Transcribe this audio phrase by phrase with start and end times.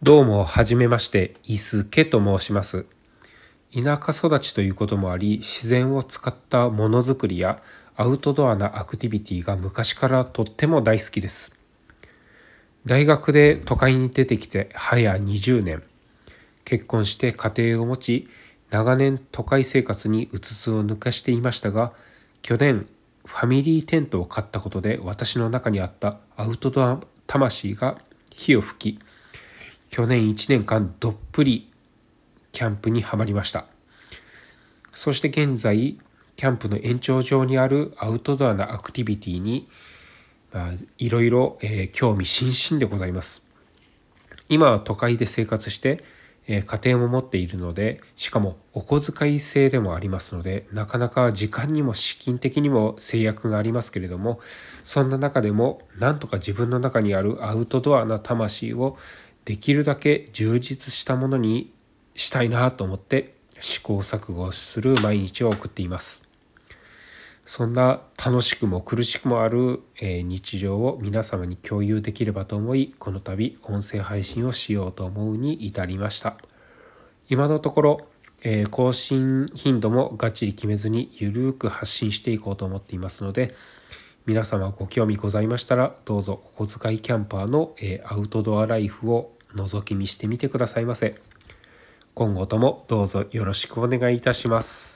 [0.00, 2.86] どうも、はじめまして、伊豆家と申します。
[3.74, 7.60] 田舎育ちということもあり、自然を使ったものづくりや
[7.96, 11.52] アウトドアなアクティビティが昔からとっても大好きです。
[12.86, 15.82] 大学で都会に出てきて早20年、
[16.64, 18.28] 結婚して家庭を持ち、
[18.70, 21.92] 長年都会生活にうつつを抜かしていましたが、
[22.42, 22.86] 去年
[23.24, 27.98] ファミリーテントを買ったことで私の中にあったアウトドア魂が
[28.32, 29.07] 火を吹き、
[29.90, 31.70] 去年1年間どっぷり
[32.52, 33.66] キャンプにはまりました。
[34.92, 35.98] そして現在
[36.36, 39.68] キャンプの延長上にあるアウトドアなアクティビティに
[40.98, 41.58] いろいろ、
[41.92, 43.44] 興味津々でございます。
[44.48, 46.04] 今は都会で生活して、
[46.48, 54.40] 家庭も持っているのでしかもお小遣い制でもありますのでなかなか時間にも資金的にも制約がありますけれども
[54.82, 58.96] そんな中でもなんとか自分の中にあるアウトドアな魂を
[59.48, 61.72] できるだけ充実したものに
[62.14, 66.22] したいなと思って試行錯誤する毎日を送っています。
[67.46, 76.36] そんな楽しくも苦しくもある、え日常を皆様に共有できればと思いこの度音声配信をしようと思うに至りました
[77.30, 78.00] 今のところ、
[78.42, 83.54] え更新頻度もがっちり決めずにゆるーく発信していこうと思っていますので
[84.26, 91.18] 皆様ご興味ございましたらどうぞお小遣いキャンパーの、えアウトドアライフを覗き見してみてくださいませ。
[92.14, 94.87] 今後ともどうぞよろしくお願いいたします。